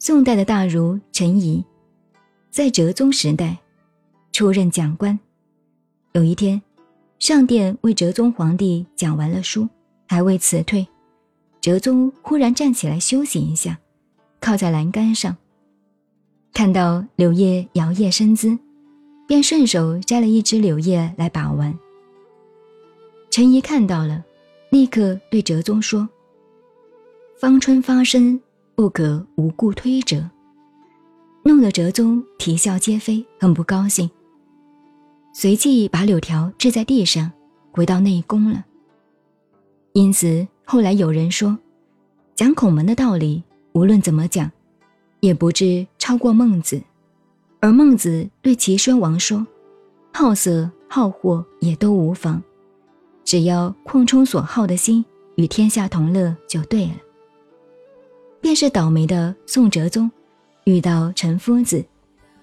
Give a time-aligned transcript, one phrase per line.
[0.00, 1.64] 宋代的大儒陈颐，
[2.50, 3.58] 在哲宗时代
[4.30, 5.18] 出任讲官。
[6.12, 6.62] 有一天，
[7.18, 9.68] 上殿为哲宗皇帝讲完了书，
[10.06, 10.86] 还未辞退，
[11.60, 13.76] 哲宗忽然站起来休息一下，
[14.40, 15.36] 靠在栏杆上，
[16.52, 18.56] 看到柳叶摇曳生姿，
[19.26, 21.76] 便顺手摘了一枝柳叶来把玩。
[23.30, 24.24] 陈颐看到了，
[24.70, 26.08] 立刻对哲宗说
[27.36, 28.40] ：“芳春发生，
[28.78, 30.30] 不可无故推折。”
[31.42, 34.08] 弄得哲宗啼笑皆非，很不高兴。
[35.32, 37.28] 随即把柳条掷在地上，
[37.72, 38.64] 回到内宫了。
[39.94, 41.58] 因此后来有人说，
[42.36, 43.42] 讲孔门的道理，
[43.72, 44.48] 无论怎么讲，
[45.18, 46.80] 也不至超过孟子。
[47.58, 49.44] 而孟子对齐宣王说
[50.14, 52.40] ：“好色好货也都无妨。”
[53.26, 56.92] 只要扩充所好的心，与天下同乐就对了。
[58.48, 60.10] 便是倒霉的宋哲宗，
[60.64, 61.84] 遇到陈夫子，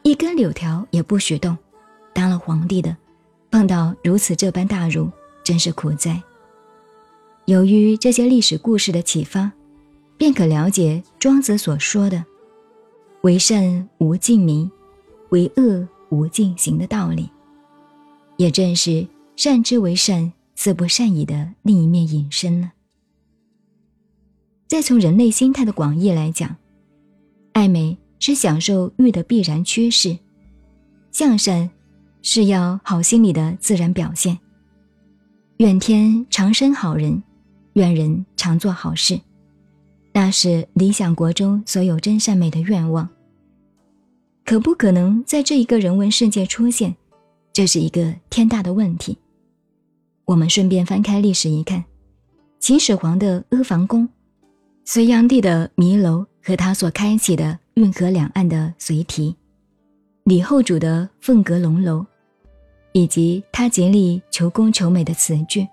[0.03, 1.58] 一根柳条也不许动。
[2.14, 2.95] 当了皇帝的，
[3.50, 5.09] 碰到如此这般大儒，
[5.44, 6.22] 真是苦哉。
[7.45, 9.52] 由于这些历史故事的启发，
[10.16, 12.23] 便可了解庄子所说的
[13.25, 14.69] “为善无尽名，
[15.30, 17.28] 为恶无尽行”的道理。
[18.38, 20.31] 也正是善之为善。
[20.53, 22.73] 自不善已的另一面隐身了。
[24.67, 26.55] 再从人类心态的广义来讲，
[27.53, 30.17] 爱美是享受欲的必然趋势，
[31.11, 31.69] 向善
[32.23, 34.38] 是要好心理的自然表现。
[35.57, 37.22] 愿天常生好人，
[37.73, 39.19] 愿人常做好事，
[40.11, 43.07] 那是理想国中所有真善美的愿望。
[44.44, 46.95] 可不可能在这一个人文世界出现，
[47.53, 49.17] 这是一个天大的问题。
[50.25, 51.85] 我们顺便翻开历史一看，
[52.59, 54.09] 秦始皇的阿房宫，
[54.88, 59.35] 隋炀帝的迷楼和他所开启的运河两岸的隋堤，
[60.25, 62.06] 李后主的凤阁龙楼，
[62.91, 65.68] 以及他竭力求工求美的词句，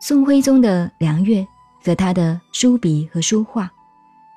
[0.00, 1.44] 宋徽宗的梁月
[1.84, 3.68] 和他的书笔和书画，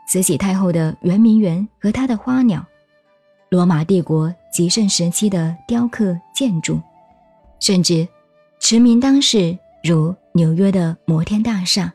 [0.10, 2.66] 慈禧太后的圆明园和他的花鸟，
[3.50, 6.82] 罗马帝国极盛时期的雕刻建筑，
[7.60, 8.08] 甚至。
[8.60, 11.94] 驰名当世，如纽约的摩天大厦、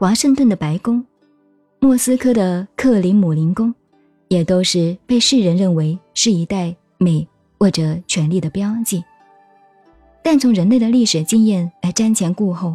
[0.00, 1.04] 华盛顿的白宫、
[1.78, 3.74] 莫斯科的克里姆林宫，
[4.28, 7.28] 也都是被世人认为是一代美
[7.58, 9.04] 或者权力的标记。
[10.24, 12.74] 但从人类的历史经验来瞻前顾后，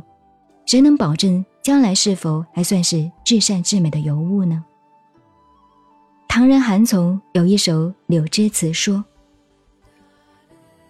[0.68, 4.64] 谁能保证将来是否还算是至善至美的尤物呢？
[6.28, 9.04] 唐人韩从有一首柳枝词说。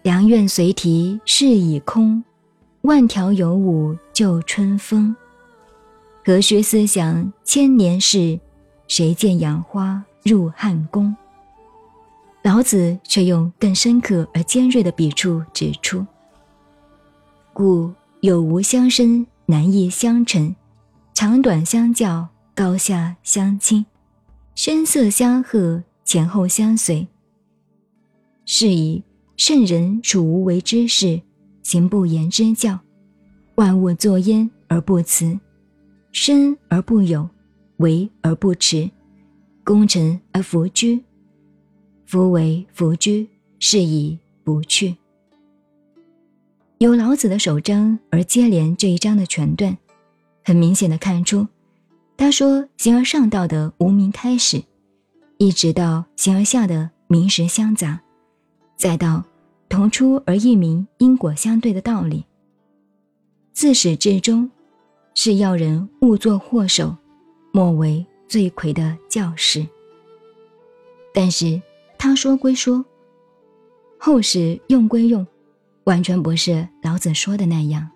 [0.02, 2.22] 良愿随题事已空，
[2.82, 5.16] 万条有舞旧春风。
[6.26, 8.40] 何须思想千年事？
[8.88, 11.14] 谁见养花入汉宫？
[12.42, 16.04] 老子却用更深刻而尖锐的笔触指出：
[17.52, 20.52] 故有无相生，难易相成，
[21.14, 22.26] 长短相较，
[22.56, 23.86] 高下相倾，
[24.56, 27.06] 声色相和，前后相随。
[28.44, 29.00] 是以。
[29.36, 31.20] 圣人处无为之事，
[31.62, 32.80] 行不言之教，
[33.56, 35.38] 万物作焉而不辞，
[36.18, 37.28] 生而不有，
[37.76, 38.90] 为而不持，
[39.62, 41.04] 功成而弗居。
[42.06, 43.28] 夫为弗居，
[43.58, 44.96] 是以不去。
[46.78, 49.76] 由老子的首章而接连这一章的全段，
[50.42, 51.46] 很明显的看出，
[52.16, 54.64] 他说形而上道的无名开始，
[55.36, 58.00] 一直到形而下的名实相杂。
[58.78, 59.22] 再到
[59.68, 62.24] 同出而异名、因果相对的道理，
[63.52, 64.50] 自始至终
[65.18, 66.94] 是要人勿作祸首，
[67.50, 69.66] 莫为罪魁的教师。
[71.12, 71.60] 但是
[71.98, 72.84] 他说归说，
[73.98, 75.26] 后世用归用，
[75.84, 77.90] 完全不是老子说的那样。